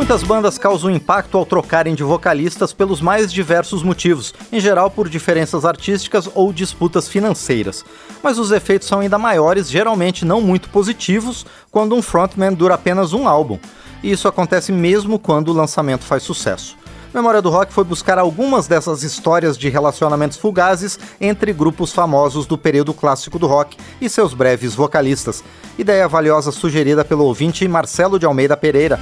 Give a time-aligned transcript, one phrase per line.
[0.00, 5.10] Muitas bandas causam impacto ao trocarem de vocalistas pelos mais diversos motivos, em geral por
[5.10, 7.84] diferenças artísticas ou disputas financeiras.
[8.22, 13.12] Mas os efeitos são ainda maiores, geralmente não muito positivos, quando um frontman dura apenas
[13.12, 13.58] um álbum.
[14.02, 16.78] E isso acontece mesmo quando o lançamento faz sucesso.
[17.12, 22.56] Memória do Rock foi buscar algumas dessas histórias de relacionamentos fugazes entre grupos famosos do
[22.56, 25.44] período clássico do rock e seus breves vocalistas.
[25.78, 28.98] Ideia valiosa sugerida pelo ouvinte Marcelo de Almeida Pereira.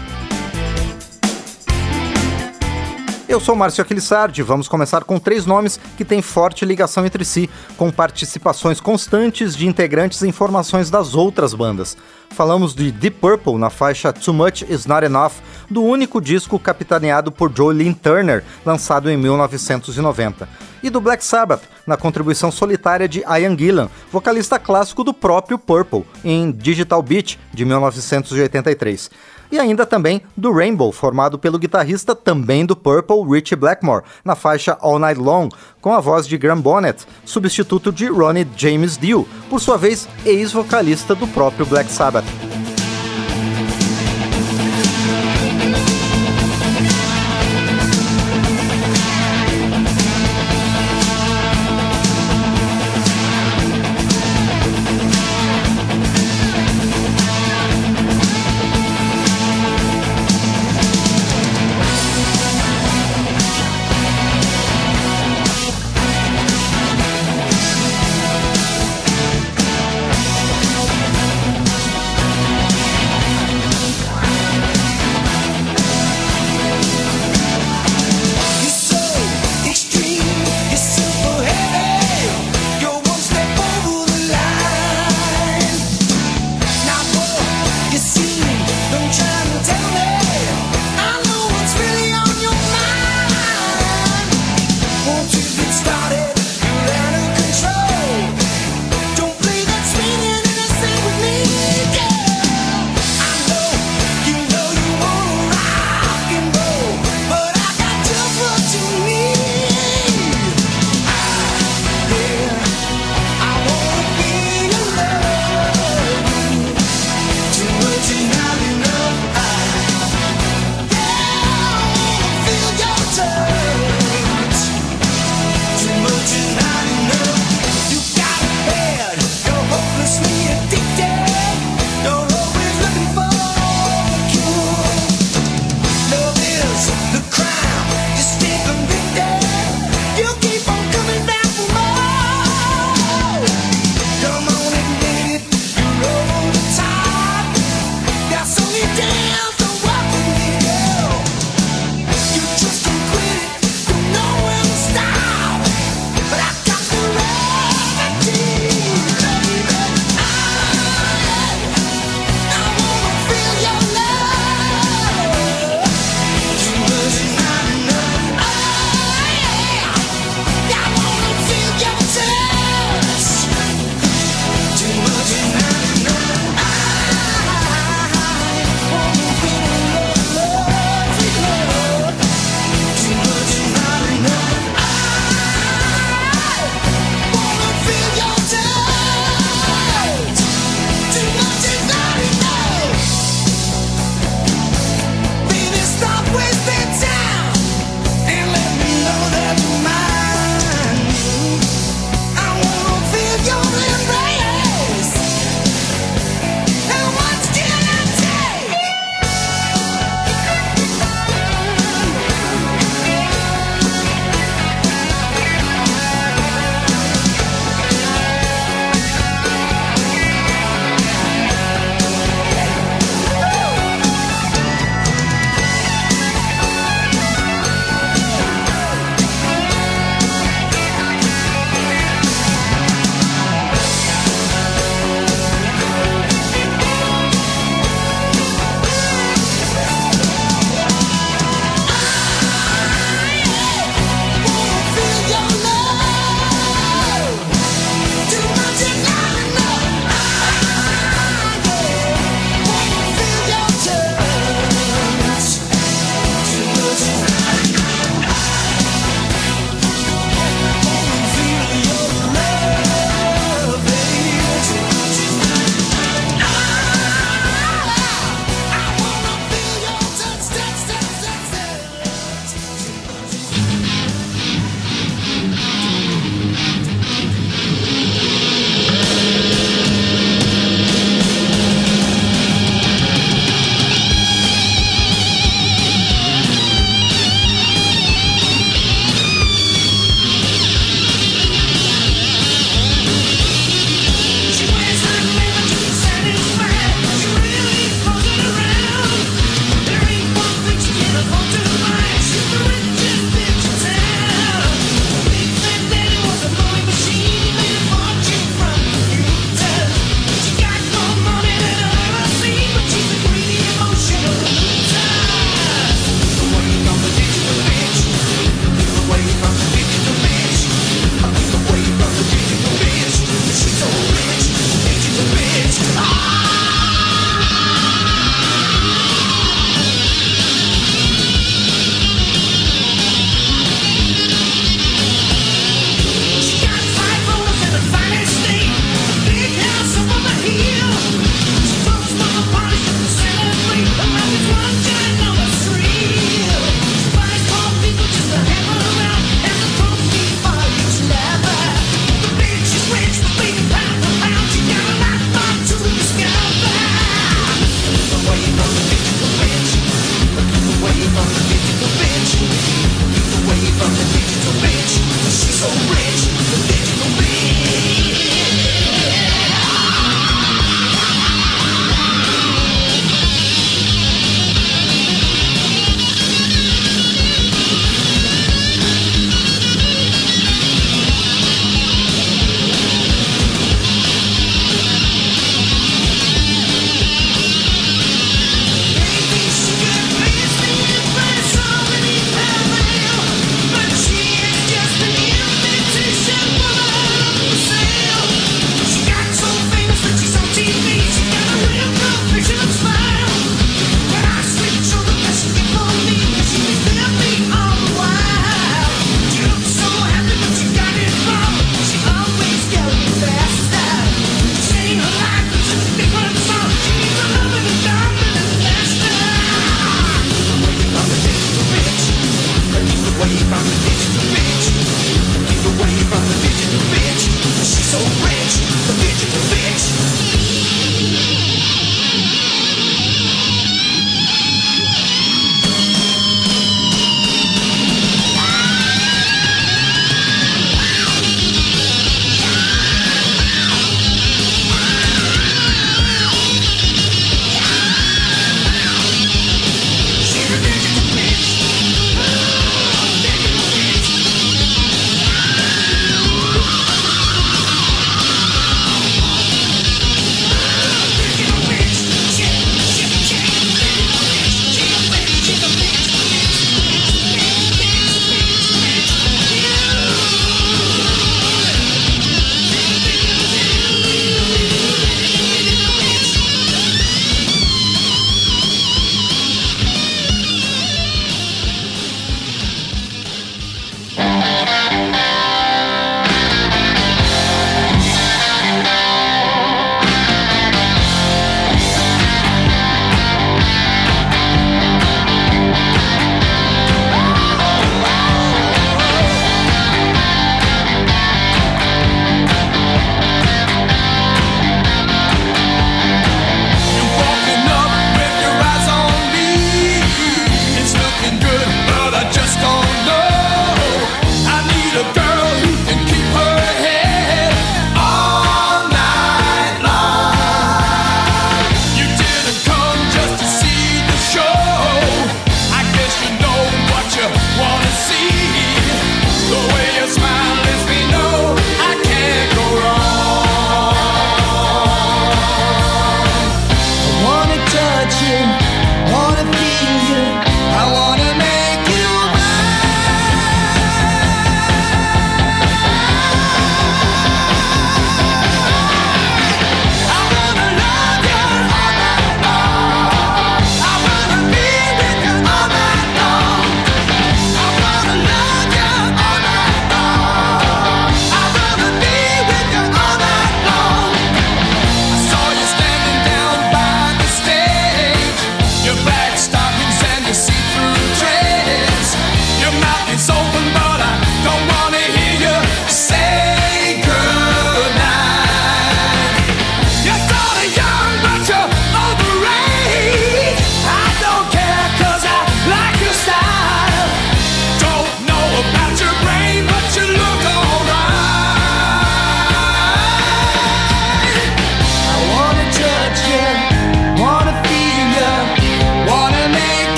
[3.28, 4.42] Eu sou Márcio Aquilissardi.
[4.42, 9.66] Vamos começar com três nomes que têm forte ligação entre si, com participações constantes de
[9.66, 11.95] integrantes em formações das outras bandas.
[12.30, 15.33] Falamos de Deep Purple na faixa Too Much Is Not Enough,
[15.69, 20.48] do único disco capitaneado por Joe Lynn Turner, lançado em 1990.
[20.83, 26.06] E do Black Sabbath, na contribuição solitária de Ian Gillan, vocalista clássico do próprio Purple,
[26.25, 29.10] em Digital Beach, de 1983
[29.50, 34.77] e ainda também do Rainbow, formado pelo guitarrista também do Purple, Richie Blackmore, na faixa
[34.80, 35.48] All Night Long,
[35.80, 41.14] com a voz de Graham Bonnet, substituto de Ronnie James Dio, por sua vez ex-vocalista
[41.14, 42.47] do próprio Black Sabbath.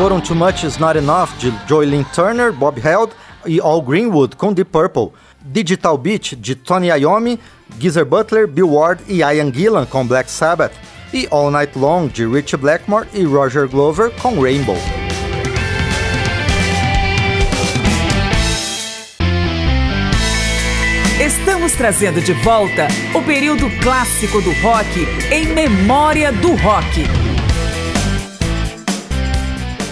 [0.00, 3.12] Foram Too Much Is Not Enough de Joylyn Turner, Bob Held
[3.44, 5.12] e All Greenwood com Deep Purple.
[5.42, 7.38] Digital Beat de Tony Iommi,
[7.78, 10.72] Geezer Butler, Bill Ward e Ian Gillan com Black Sabbath.
[11.12, 14.78] E All Night Long de Rich Blackmore e Roger Glover com Rainbow.
[21.22, 27.29] Estamos trazendo de volta o período clássico do rock em memória do rock.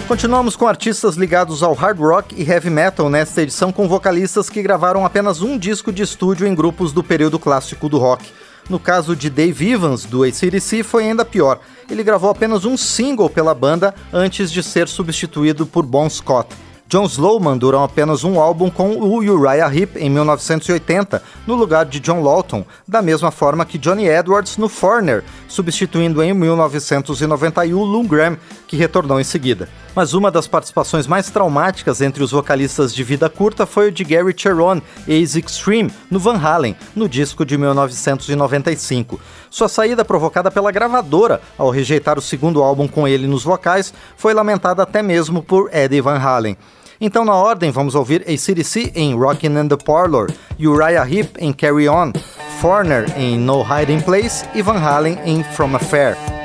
[0.09, 4.59] Continuamos com artistas ligados ao hard rock e heavy metal nesta edição com vocalistas que
[4.59, 8.25] gravaram apenas um disco de estúdio em grupos do período clássico do rock.
[8.67, 11.59] No caso de Dave Evans, do ACDC, foi ainda pior.
[11.87, 16.55] Ele gravou apenas um single pela banda antes de ser substituído por Bon Scott.
[16.89, 21.99] John Slowman durou apenas um álbum com o Uriah Heep em 1980, no lugar de
[21.99, 28.39] John Lawton, da mesma forma que Johnny Edwards no Foreigner, substituindo em 1991 Lou Graham,
[28.67, 29.69] que retornou em seguida.
[29.95, 34.03] Mas uma das participações mais traumáticas entre os vocalistas de vida curta foi o de
[34.03, 39.19] Gary Cherone, ex-Extreme, no Van Halen, no disco de 1995.
[39.49, 44.33] Sua saída provocada pela gravadora ao rejeitar o segundo álbum com ele nos vocais foi
[44.33, 46.57] lamentada até mesmo por Eddie Van Halen.
[47.01, 50.29] Então, na ordem, vamos ouvir ACDC em Rockin' in the Parlor,
[50.59, 52.11] Uriah Heep em Carry On,
[52.59, 56.38] Foreigner em No Hiding Place e Van Halen em From Affair.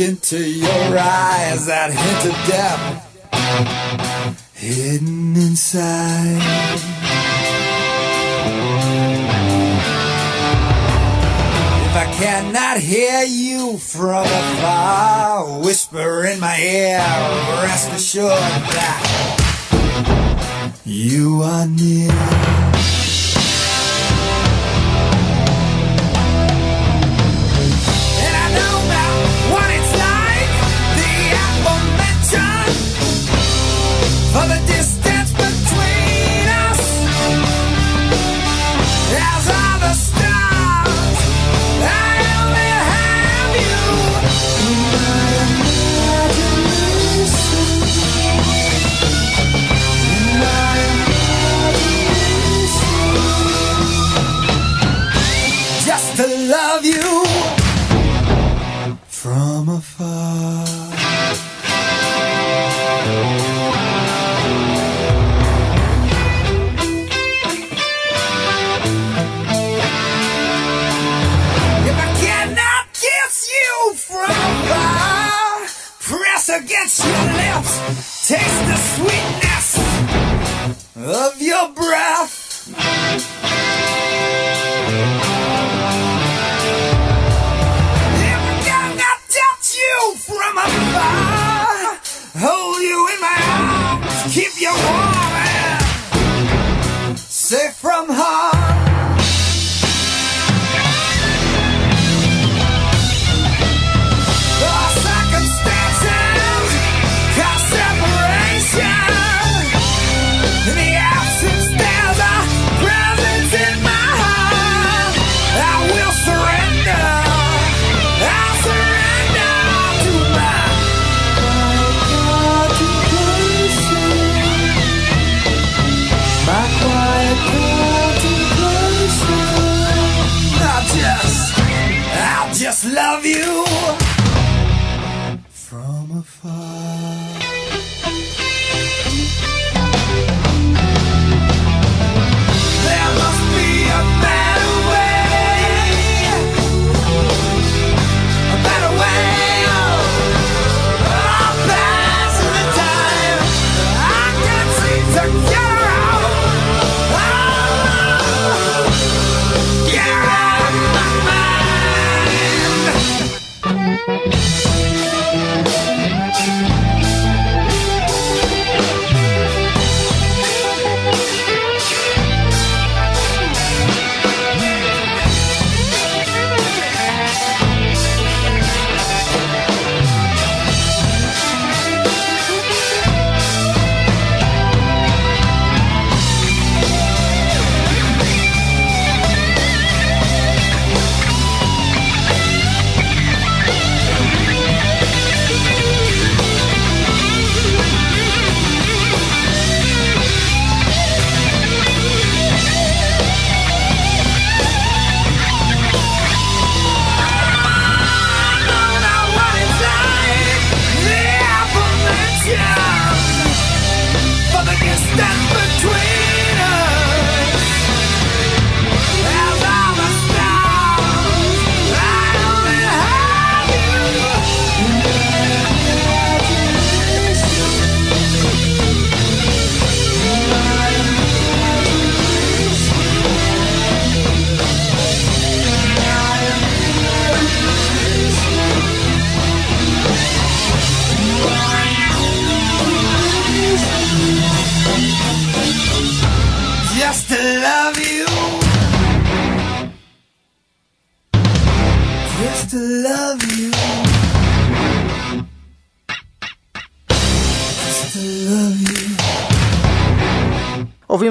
[0.00, 3.08] Into your eyes that hint of death
[4.54, 6.42] hidden inside.
[11.86, 16.98] If I cannot hear you from afar, whisper in my ear,
[17.62, 19.02] rest assured that
[20.84, 22.57] you are near.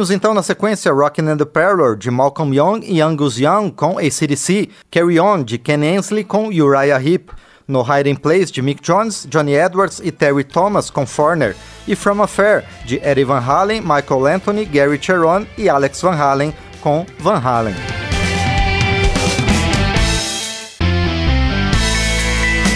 [0.08, 3.98] Ouvimos então na sequência Rockin' and the Parlor de Malcolm Young e Angus Young com
[3.98, 7.30] ACDC, Carry On de Ken Ainsley com Uriah Heep,
[7.68, 12.22] No Hiding Place de Mick Jones, Johnny Edwards e Terry Thomas com Foreigner, e From
[12.22, 17.42] Affair de Eddie Van Halen, Michael Anthony, Gary Cherone e Alex Van Halen com Van
[17.44, 17.76] Halen.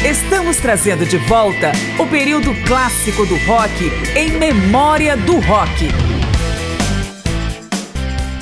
[0.03, 6.20] Estamos trazendo de volta o período clássico do rock em memória do rock.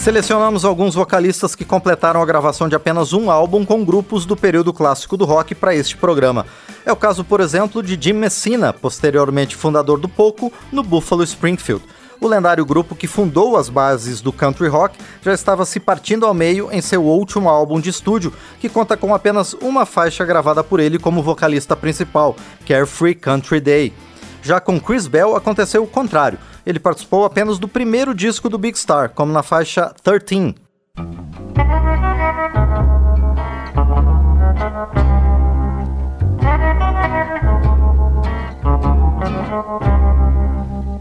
[0.10, 4.74] Selecionamos alguns vocalistas que completaram a gravação de apenas um álbum com grupos do período
[4.74, 6.48] clássico do rock para este programa.
[6.84, 11.84] É o caso, por exemplo, de Jim Messina, posteriormente fundador do Poco, no Buffalo Springfield.
[12.19, 16.34] O lendário grupo que fundou as bases do country rock já estava se partindo ao
[16.34, 20.80] meio em seu último álbum de estúdio, que conta com apenas uma faixa gravada por
[20.80, 22.36] ele como vocalista principal,
[22.67, 23.93] Carefree Country Day.
[24.41, 26.39] Já com Chris Bell aconteceu o contrário.
[26.65, 30.56] Ele participou apenas do primeiro disco do Big Star, como na faixa 13.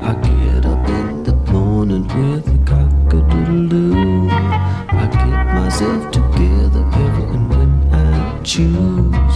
[0.01, 4.29] I get up in the morning with a cock-a-doodle-doo.
[4.31, 9.35] I get myself together ever and when I choose.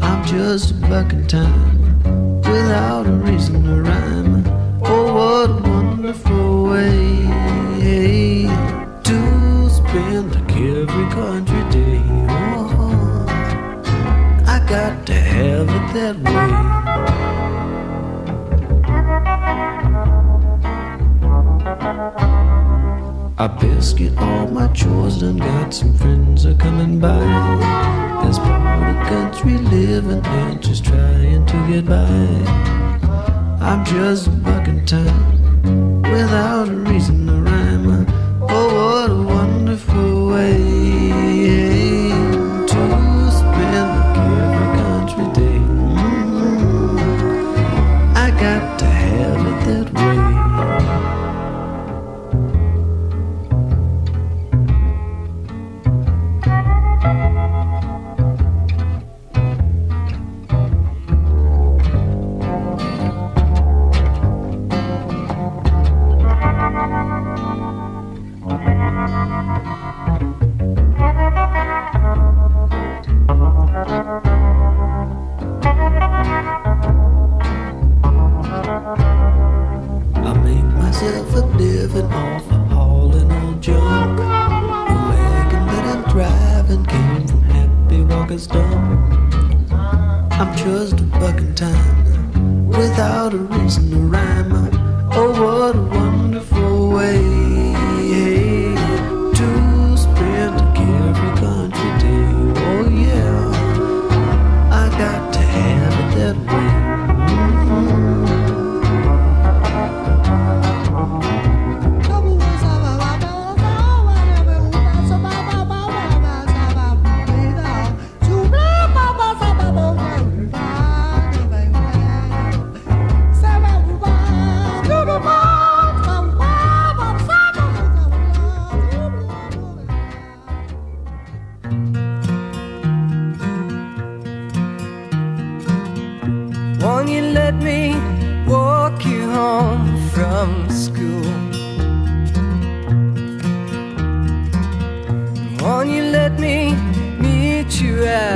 [0.00, 2.02] I'm just bucking time
[2.42, 3.82] without a reason to
[6.06, 7.26] wonderful way
[9.02, 12.00] to spend like every country day.
[12.30, 13.26] Oh,
[14.46, 16.50] I got to have it that way.
[23.38, 25.38] I best get all my chores done.
[25.38, 27.18] Got some friends are coming by.
[28.22, 32.66] There's part of country living and just trying to get by.
[33.60, 35.35] I'm just bucking time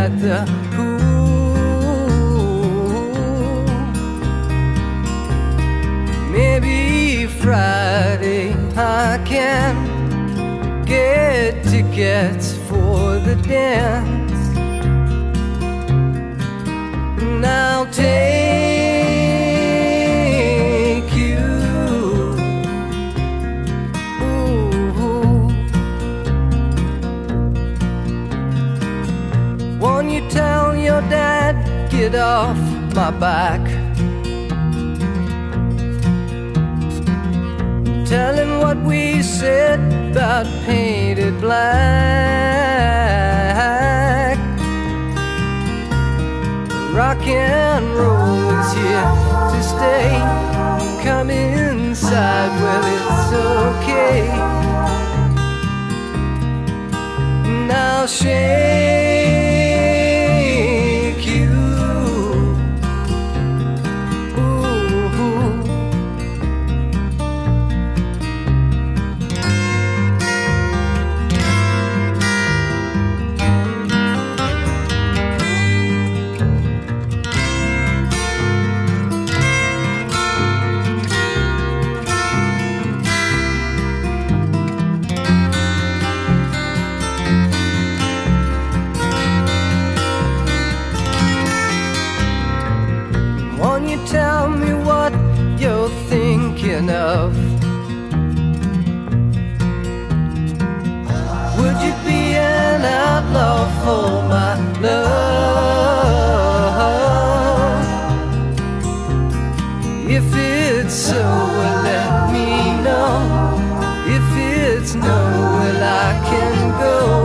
[0.00, 0.38] at the
[0.72, 1.10] pool?
[6.30, 9.74] Maybe Friday I can
[10.86, 14.19] get tickets for the dance.
[32.94, 33.60] My back?
[38.06, 42.50] Telling what we said about painted black.
[46.92, 49.10] Rock and roll is here
[49.52, 50.10] to stay.
[51.04, 53.32] Come inside, well, it's
[53.78, 54.20] okay.
[57.68, 59.29] Now shake
[104.82, 105.20] love.
[110.08, 112.48] If it's so, well, let me
[112.82, 113.12] know.
[114.06, 117.19] If it's no, well, I can go.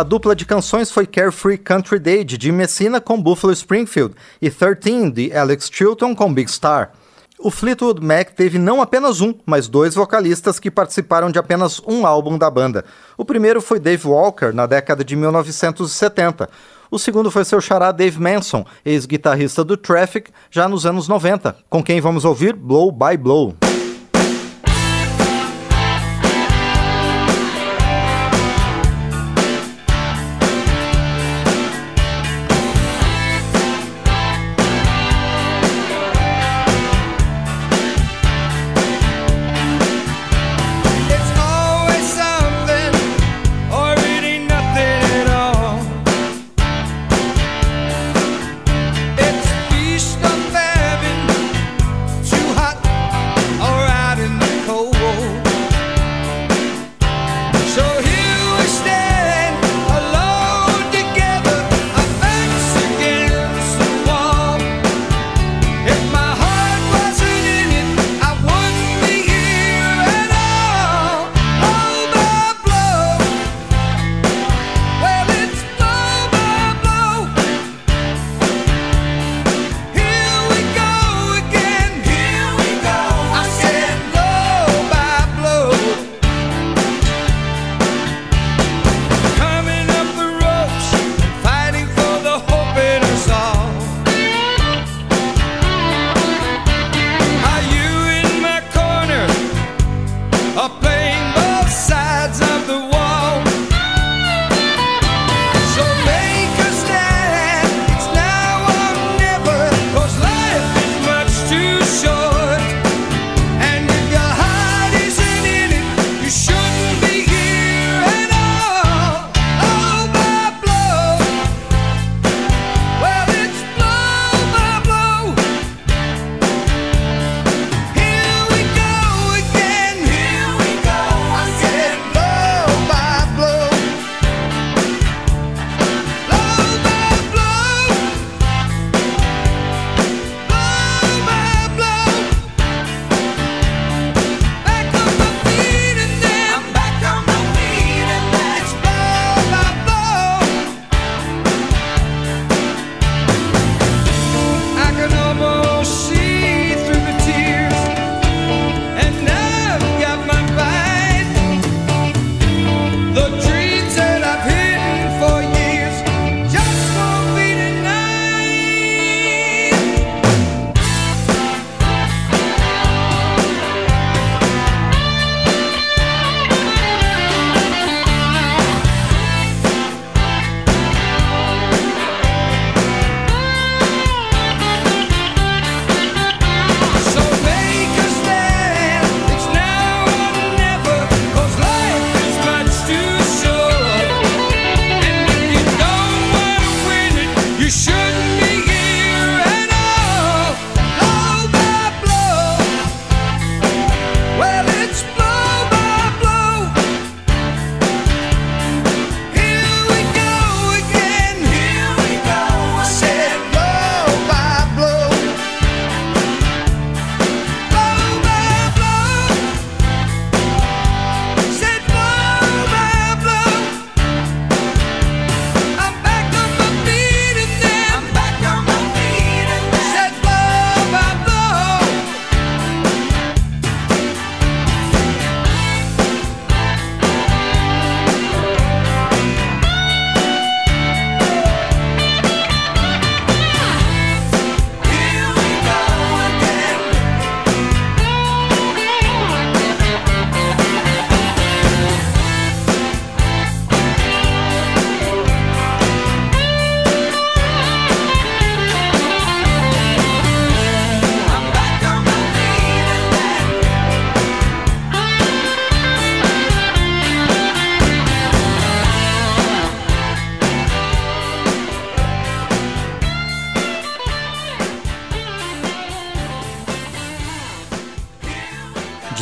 [0.00, 5.10] A dupla de canções foi Carefree Country Day de Messina com Buffalo Springfield e 13
[5.10, 6.92] de Alex Chilton com Big Star.
[7.38, 12.06] O Fleetwood Mac teve não apenas um, mas dois vocalistas que participaram de apenas um
[12.06, 12.82] álbum da banda.
[13.18, 16.48] O primeiro foi Dave Walker, na década de 1970.
[16.90, 21.84] O segundo foi seu xará Dave Manson, ex-guitarrista do Traffic, já nos anos 90, com
[21.84, 23.54] quem vamos ouvir Blow by Blow.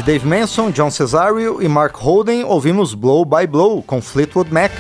[0.09, 4.73] Dave Manson, John Cesario e Mark Holden, ouvimos Blow by Blow com Fleetwood Mac.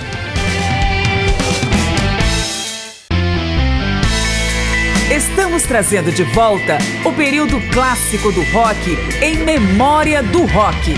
[5.14, 10.94] Estamos trazendo de volta o período clássico do rock em memória do rock.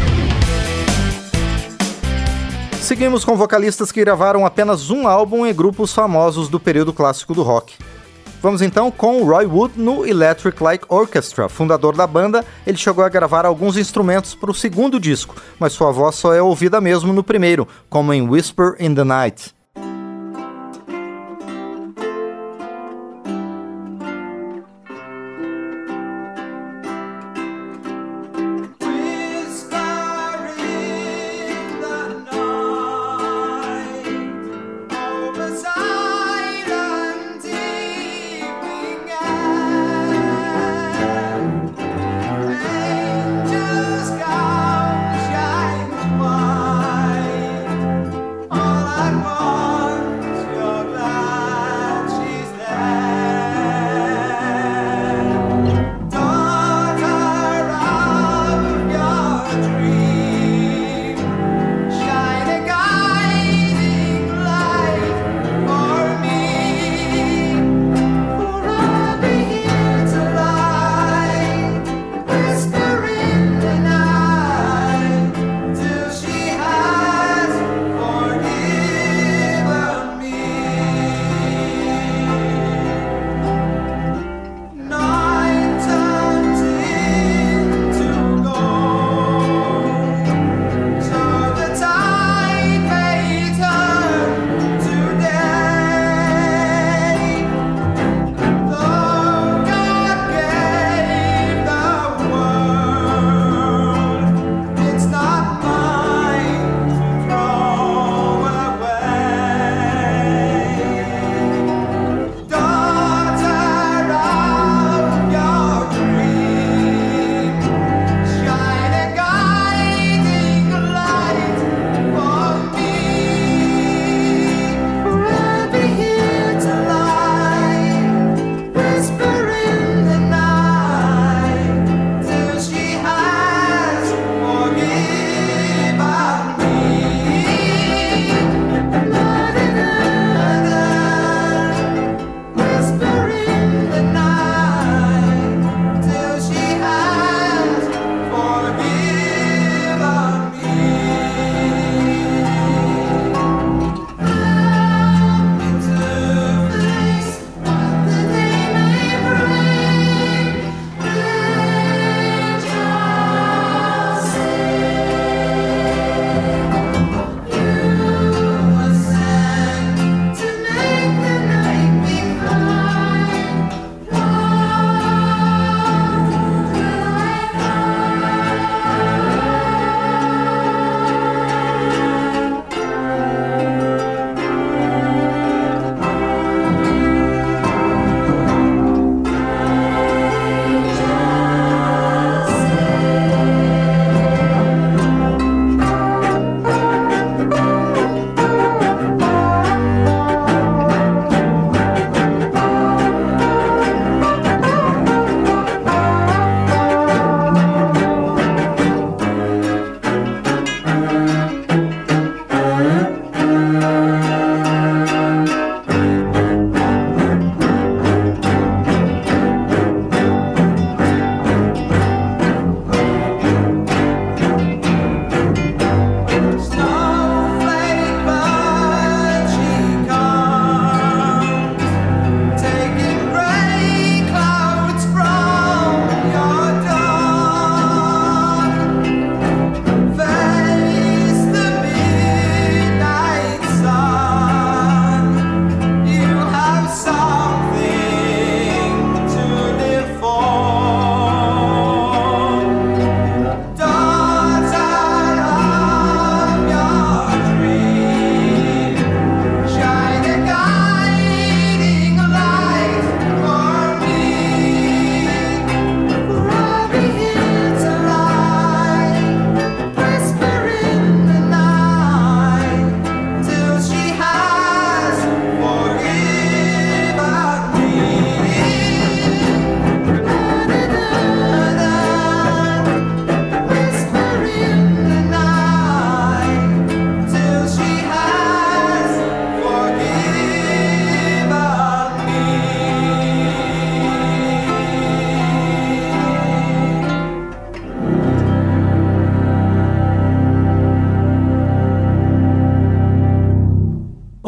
[2.80, 7.42] Seguimos com vocalistas que gravaram apenas um álbum em grupos famosos do período clássico do
[7.42, 7.74] rock.
[8.42, 12.42] Vamos então com Roy Wood no Electric Light Orchestra, fundador da banda.
[12.66, 16.40] Ele chegou a gravar alguns instrumentos para o segundo disco, mas sua voz só é
[16.40, 19.59] ouvida mesmo no primeiro, como em Whisper in the Night.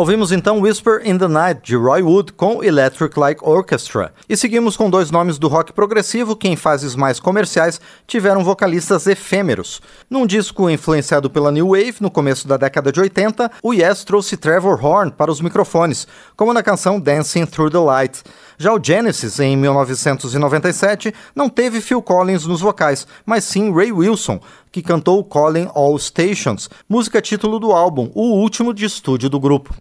[0.03, 4.13] Ouvimos então Whisper in the Night de Roy Wood com Electric Light Orchestra.
[4.29, 9.07] E seguimos com dois nomes do rock progressivo que em fases mais comerciais tiveram vocalistas
[9.07, 9.81] efêmeros.
[10.11, 14.37] Num disco influenciado pela New Wave no começo da década de 80, o Yes trouxe
[14.37, 18.25] Trevor Horn para os microfones, como na canção Dancing Through the Light.
[18.59, 24.41] Já o Genesis, em 1997, não teve Phil Collins nos vocais, mas sim Ray Wilson,
[24.71, 29.75] que cantou Calling All Stations, música título do álbum, o último de estúdio do grupo.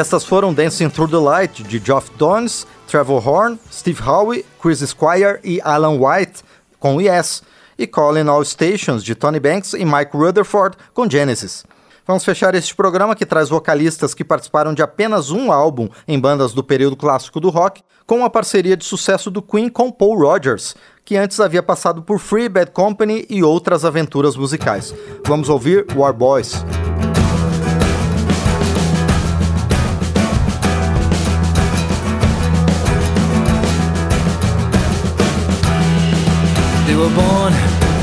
[0.00, 5.38] Estas foram Dancing Through the Light, de Geoff Downes, Trevor Horn, Steve Howe, Chris Squire
[5.44, 6.42] e Alan White,
[6.78, 7.42] com Yes,
[7.78, 11.66] e Calling All Stations, de Tony Banks e Mike Rutherford, com Genesis.
[12.06, 16.54] Vamos fechar este programa que traz vocalistas que participaram de apenas um álbum em bandas
[16.54, 20.74] do período clássico do rock, com a parceria de sucesso do Queen com Paul Rogers,
[21.04, 24.94] que antes havia passado por Free Bad Company e outras aventuras musicais.
[25.26, 26.64] Vamos ouvir War Boys.
[37.00, 37.52] were born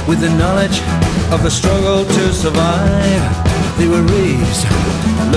[0.10, 0.82] with the knowledge
[1.30, 3.24] of the struggle to survive.
[3.78, 4.64] They were raised,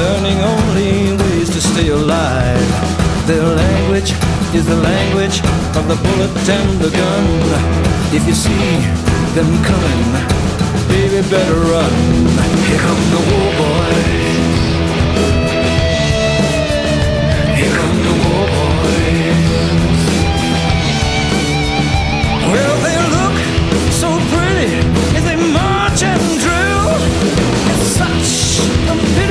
[0.01, 2.71] learning only ways to stay alive.
[3.27, 4.13] Their language
[4.57, 5.41] is the language
[5.77, 7.27] of the bullet and the gun.
[8.17, 8.69] If you see
[9.37, 10.09] them coming,
[10.89, 11.95] baby, better run.
[12.67, 14.30] Here come the war boys.
[28.91, 29.30] I'm bitter.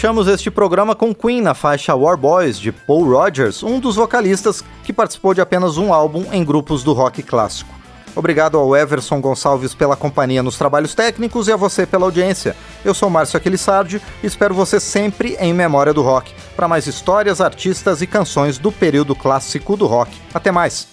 [0.00, 4.64] Fechamos este programa com Queen na faixa War Boys de Paul Rogers, um dos vocalistas
[4.82, 7.70] que participou de apenas um álbum em grupos do rock clássico.
[8.16, 12.56] Obrigado ao Everson Gonçalves pela companhia nos trabalhos técnicos e a você pela audiência.
[12.82, 17.38] Eu sou Márcio Aquilissardi e espero você sempre em Memória do Rock, para mais histórias,
[17.38, 20.16] artistas e canções do período clássico do rock.
[20.32, 20.88] Até mais!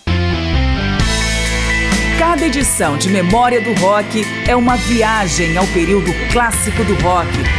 [2.20, 7.30] Cada edição de Memória do Rock é uma viagem ao período clássico do rock,